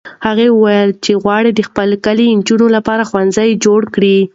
هغه 0.25 0.45
وویل 0.51 0.89
چې 1.03 1.11
غواړي 1.23 1.51
د 1.53 1.61
خپل 1.69 1.89
کلي 2.05 2.25
د 2.29 2.33
نجونو 2.39 2.67
لپاره 2.75 3.07
ښوونځی 3.09 3.49
جوړ 3.65 3.81
کړي. 3.95 4.17